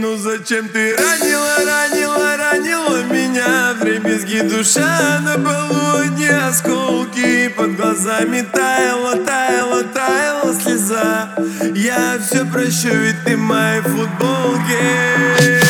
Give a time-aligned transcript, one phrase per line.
[0.00, 3.74] Ну зачем ты ранила, ранила, ранила меня?
[3.74, 11.34] В дребезги душа на полу одни осколки Под глазами таяла, таяла, таяла слеза.
[11.74, 15.60] Я все прощу, ведь ты моей футболке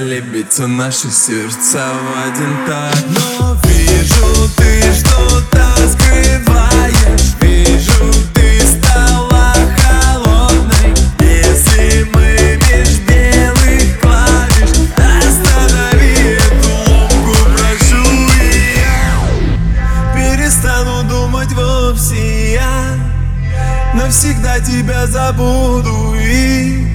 [0.00, 7.34] биться наши сердца в один так Но вижу, ты что-то скрываешь.
[7.40, 10.94] Вижу, ты стала холодной.
[11.20, 18.02] Если мы меж белых клавиш Останови эту ломку, прошу
[18.40, 22.96] И я перестану думать вовсе я.
[23.94, 26.91] Навсегда тебя забуду и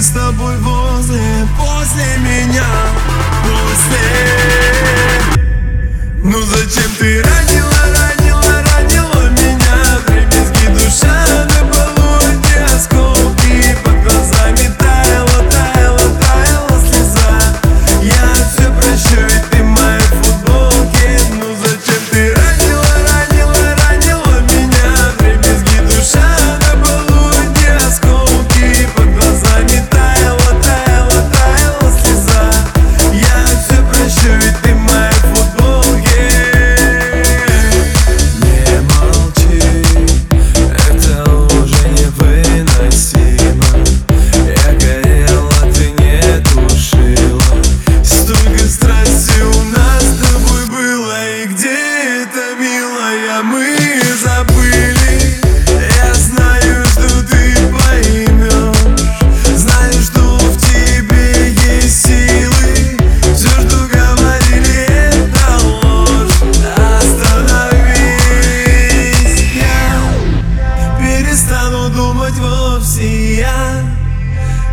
[0.00, 1.20] с тобой возле,
[1.58, 2.64] после меня,
[3.42, 4.49] после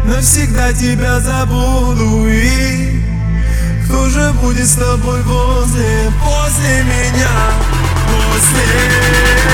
[0.05, 3.01] Навсегда тебя забуду и
[3.85, 7.51] Кто же будет с тобой возле, после меня,
[8.07, 8.63] после
[9.43, 9.46] Ну